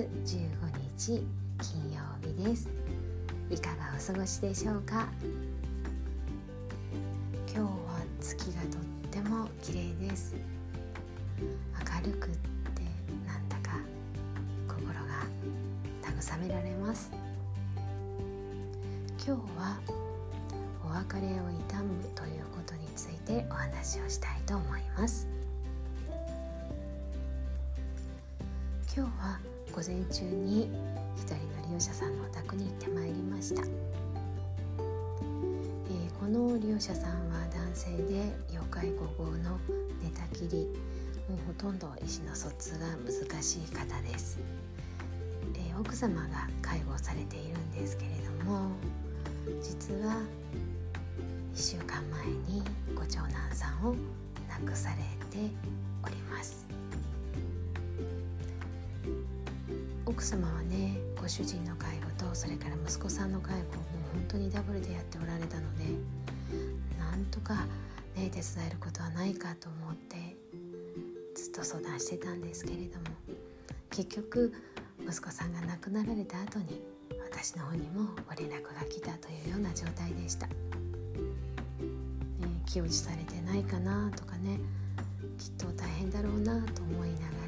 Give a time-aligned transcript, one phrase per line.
[0.00, 0.08] 15
[0.98, 1.24] 日
[1.58, 2.68] 金曜日です。
[3.48, 5.08] いかがお過ごしでしょうか？
[7.48, 7.68] 今日は
[8.20, 8.80] 月がとっ
[9.10, 10.34] ても綺麗です。
[11.40, 12.82] 明るくって
[13.26, 13.78] なんだか
[14.68, 15.00] 心が
[16.02, 17.10] 慰められます。
[19.26, 19.78] 今日は
[20.84, 21.30] お別れを
[21.70, 25.26] 悼むということについてお話をしたいと思います。
[28.94, 29.40] 今日は
[29.76, 30.70] 午前中に
[31.16, 33.68] 一人の利用者さんのお宅に行ってまいりました、えー、
[36.18, 39.60] この利用者さんは男性で要介護後の
[40.02, 40.70] 寝たきり
[41.28, 43.12] もうほとんど意思の疎通が難
[43.42, 44.40] しい方です、
[45.54, 48.70] えー、奥様が介護されているんですけれども
[49.60, 50.22] 実は
[51.54, 52.62] 1週間前に
[52.94, 53.94] ご長男さんを
[54.64, 54.96] 亡くされ
[55.28, 55.50] て
[56.02, 56.66] おります。
[60.16, 63.64] 奥様はねご主人の介護とそれから息子さんの介護をもう
[64.14, 65.84] 本当にダブルでやっておられたので
[66.98, 67.66] なんとか
[68.16, 70.16] ね手伝えることはないかと思って
[71.34, 73.04] ずっと相談してたんですけれども
[73.90, 74.54] 結局
[75.06, 76.80] 息子さんが亡くなられた後に
[77.30, 80.54] 私の方にもご連絡が来たというような状態でした、ね、
[82.64, 84.60] 気落ちされてないかなとかね
[85.36, 87.45] きっと大変だろうなと思いながら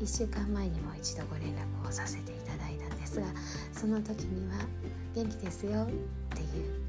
[0.00, 3.26] 1週間前にも一度ご連絡をさせていただいたんですが
[3.72, 4.64] その時には
[5.14, 5.86] 「元気ですよ」っ
[6.36, 6.80] ていう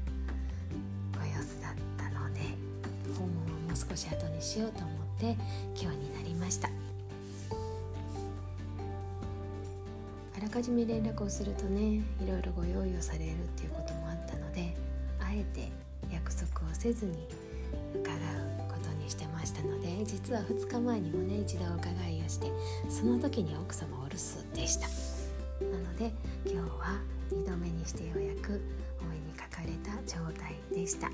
[1.12, 2.40] ご様子だったので
[3.18, 3.28] 訪問を
[3.66, 5.36] もう少し後にしようと思って
[5.80, 6.70] 今日になりました。
[10.36, 14.74] あらかじめ連絡をするとねいろいろご用意をされるっていうこともあったので
[15.20, 15.68] あえて
[16.10, 17.28] 約束をせずに
[17.94, 22.50] 伺うことにしてましたので実は2日前にもね一度お伺いをして
[22.88, 24.88] その時に奥様お留守でした。
[25.66, 26.12] なので
[26.46, 28.60] 今日は2度目にしてようやく
[29.00, 31.10] お目にかかれた状態でした。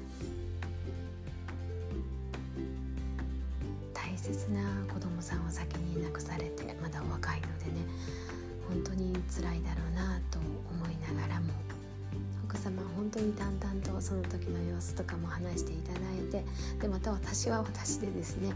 [3.92, 4.62] 大切な
[4.92, 7.86] 子供さんを先に亡くされてまだお若いのでね
[8.68, 10.48] 本当に辛いだろうなと思
[12.56, 16.42] 奥様は本当に淡々とその時の様子とかも話していただいて
[16.80, 18.50] でまた私は私でですね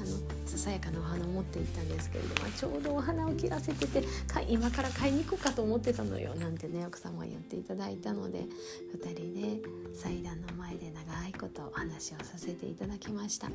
[0.00, 4.04] あのささやかなお花を持っていったんですけれどもちょうどお花を切らせてて
[4.48, 8.44] 今から買いに行こうかと思ってたのよなんてね奥様は言っていただいたので
[8.94, 13.48] 2人で祭壇の前で長いことお話をさせていただきました。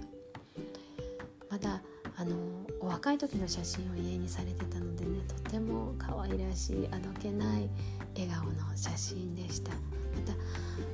[1.50, 1.82] まだ
[2.18, 2.36] あの
[2.80, 7.70] お若い時の写真を家にされてたのでねとても可愛らしいあどけない
[8.16, 9.72] 笑顔の写真でした。
[10.16, 10.34] また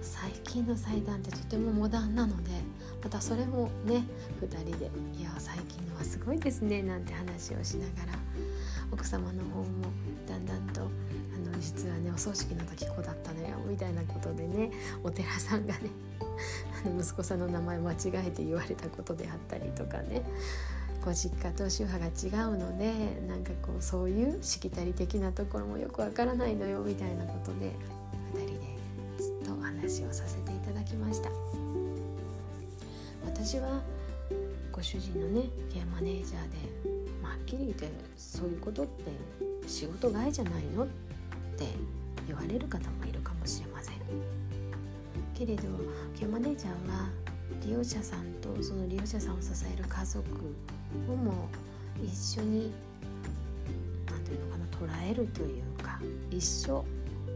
[0.01, 2.49] 最近の祭壇ってとてもモダンなので
[3.03, 4.03] またそれもね
[4.41, 8.17] 2人で「いや最近のはすごいですね」なんて話をしながら
[8.91, 9.67] 奥様の方も
[10.27, 14.71] だんだんとあの実はねお葬式の時こうだったのよみたいなことでね
[15.03, 15.91] お寺さんがね
[16.99, 20.23] 息子さんの名前間違えて言われたことであったりとかね。
[21.03, 22.93] ご実家と宗派が違うので
[23.27, 27.71] なんかこうそういうしきたり的なところもよくわからないのよみたいなことで
[28.35, 28.77] 2人で
[29.17, 31.29] ずっとお話をさせていただきました。
[33.25, 33.81] 私は
[34.71, 36.57] ご主人のねケアマネージャーで、
[37.21, 39.11] まあ、はっきり言ってそういうことって
[39.67, 40.87] 仕事外じゃないのっ
[41.57, 41.65] て
[42.27, 43.95] 言われる方もいるかもしれません。
[45.33, 45.63] けれど
[46.15, 47.09] ケアマネージャーは
[47.63, 50.27] 利用者さんとその利用者さんを支える家族
[51.09, 51.49] をも
[52.01, 52.73] 一緒に
[54.09, 56.85] 何て言うのかな捉えるというか一緒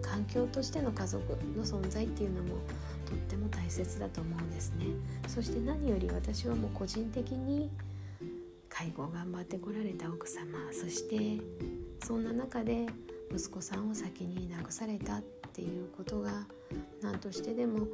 [0.02, 1.24] 環境としての家族
[1.58, 2.56] の存在っていうのも
[3.06, 4.86] とっても大切だと思うんですね。
[5.28, 7.70] そして何より私はもう個人的に
[8.70, 10.44] 介護を頑張ってこられた奥様
[10.74, 11.42] そして
[12.06, 12.86] そんな中で
[13.34, 15.22] 息子さんを先に亡くされたっ
[15.54, 16.46] ていうことが
[17.02, 17.88] 何としてでも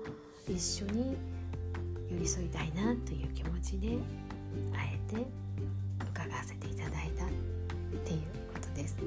[0.50, 1.16] 一緒に
[2.12, 3.98] 寄り添いたいなという気持ちで
[4.74, 5.25] あえて
[6.12, 7.28] 伺わせていただいたっ
[8.04, 8.19] ていう
[8.54, 8.98] ことです。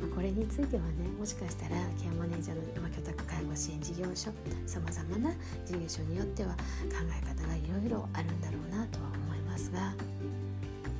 [0.00, 4.30] ま、これについてはねもしかしたらケアマネージャーの今居宅介護支援事業所
[4.66, 5.30] さまざまな
[5.66, 6.56] 事業所によっては考
[7.04, 9.92] え方がいろいろあるんだろうなとは思いますが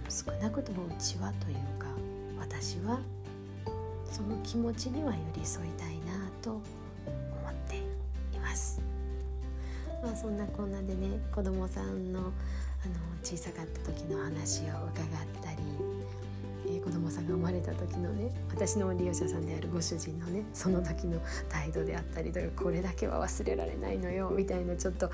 [0.09, 1.87] 少なくともうちはというか
[2.41, 2.99] 私は
[4.11, 6.62] その気持ちには寄り添いたいなと思っ
[7.69, 7.77] て
[8.37, 8.88] います。
[10.03, 12.33] まあ、そんなこんなでね子供さんのあの
[13.25, 14.75] 小さかった時の話を伺っ
[15.43, 15.59] たり、
[16.67, 25.11] えー、子供さんが生まれた時のね私の利用者さんであるご主人のねその時の態度であったりとかこれだけは忘れられないのよみたいなちょっと夫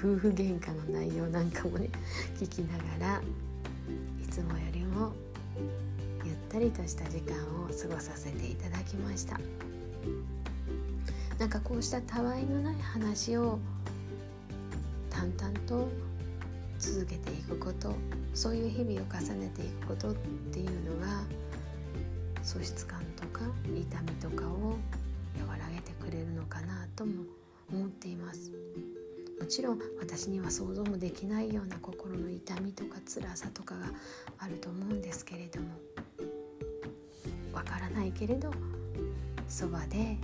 [0.00, 1.90] 婦喧嘩の内容なんかもね
[2.38, 3.20] 聞きながら
[4.22, 5.12] いつもよりも
[6.24, 9.38] ゆったりとした時間を過ごさせていただきました。
[11.38, 13.58] なんかこうしたたわいのない話を
[15.20, 15.86] 淡々と
[16.78, 17.94] 続けていくこと
[18.32, 20.14] そういう日々を重ねていくことっ
[20.50, 21.22] ていうのが
[22.42, 24.78] 喪失感とか痛みとかを
[25.46, 27.24] 和らげてくれるのかなとも
[27.70, 28.50] 思っています。
[29.38, 33.86] もちろん私には想像もできないような心の痛みとか辛さとかが
[34.38, 35.68] あると思うんですけれども
[37.52, 38.50] わからないけれど
[39.48, 40.18] そばで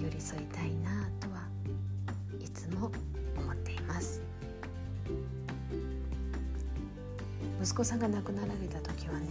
[0.00, 1.48] 寄り添いたいなとは
[2.40, 2.92] いつも
[3.36, 4.29] 思っています。
[7.62, 9.26] 息子さんが亡くなられた時はね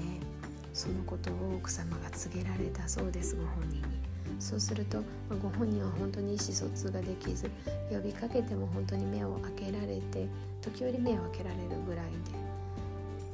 [0.74, 4.10] そのことを奥様が告げられたそうですご本人に。
[4.40, 5.04] そうすると
[5.42, 7.50] ご本人は本当に意思疎通ができず
[7.92, 10.28] 呼びかけても本当に目を開けられて
[10.62, 12.50] 時折目を開けられるぐらいで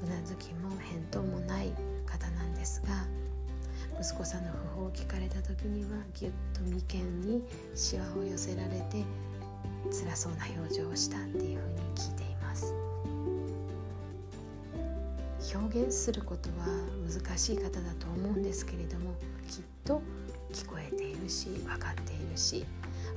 [0.04, 1.72] うなずきも返答もない
[2.06, 3.06] 方なんですが
[4.00, 7.44] 息子さんの訃報を聞かれた時にはぎゅっと眉間に
[7.76, 9.04] しわを寄せられて
[9.92, 12.95] 辛そうな表情をしたっていうふうに聞いています。
[15.54, 16.66] 表現することは
[17.08, 17.70] 難しい方だ
[18.00, 19.14] と思うんですけれども
[19.50, 20.02] きっと
[20.52, 22.66] 聞こえているし分かっているし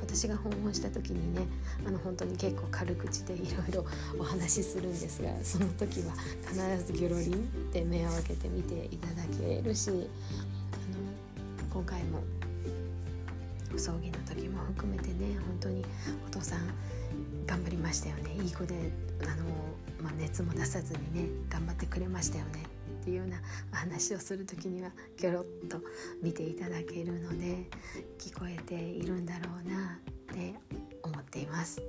[0.01, 1.43] 私が訪問した時にね
[1.87, 3.85] あの本当に結構軽口でいろいろ
[4.19, 6.15] お話しするんですがその時は
[6.47, 7.37] 必ずギョロリンっ
[7.73, 9.99] て目を開けて見ていただけるしあの
[11.73, 12.21] 今回も
[13.77, 15.85] 葬儀の時も含めてね本当に
[16.27, 16.61] お父さん
[17.49, 18.75] 頑張りましたよねいい子で
[19.23, 19.45] あの、
[20.03, 22.63] まあ、熱も出さずにね頑張ってくれましたよね
[23.01, 23.39] っていうような
[23.73, 25.81] 話をする時にはギョロッと
[26.23, 27.67] 見ていただけるので
[28.19, 29.99] 聞こえているんだろうな
[30.33, 30.55] って
[31.03, 31.81] 思っています。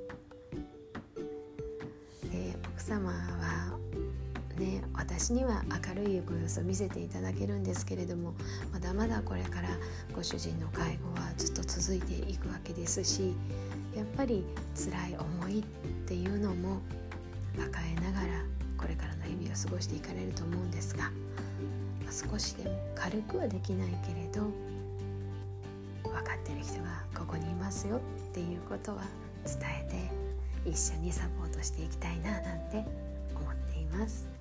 [2.31, 3.77] で奥様は
[4.57, 4.81] ね
[5.19, 8.33] 私には明るいご様子を見せていただけるんですけれども
[8.71, 9.67] まだまだこれから
[10.15, 13.35] ご主人の介護はずっと続いていくわけですし
[13.93, 15.63] やっぱり辛い思いっ
[16.07, 16.79] ていうのも
[17.57, 18.43] 抱えながら
[18.77, 21.11] これからの日々を過ごしていかれると思うんですが、
[22.05, 24.43] ま、少しでも軽くはできないけれど
[26.03, 27.99] 分かってる人がここにいますよっ
[28.33, 29.03] ていうことは
[29.43, 30.09] 伝え
[30.63, 32.85] て一緒にサポートしていきたいななんて
[33.35, 34.38] 思っています。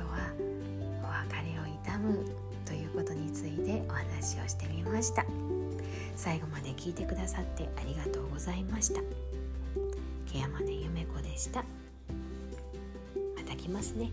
[0.00, 0.32] 今日は
[1.02, 2.24] お別れを悼む
[2.64, 5.26] ということについてお話をしてみました。
[6.16, 9.02] 最後まで聞いてくださってありがとうございました。
[10.32, 11.64] 毛山根ゆめ子でした。
[13.36, 14.10] また来ますね。